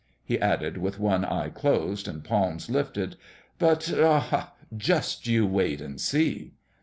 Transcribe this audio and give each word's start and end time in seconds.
He 0.25 0.39
added, 0.39 0.79
with 0.79 0.97
one 0.97 1.23
eye 1.23 1.49
closed, 1.49 2.07
and 2.07 2.23
palms 2.23 2.71
lifted:" 2.71 3.17
But 3.59 3.93
aha! 3.93 4.53
just 4.75 5.27
you 5.27 5.45
wait 5.45 5.79
and 5.79 6.01
see." 6.01 6.53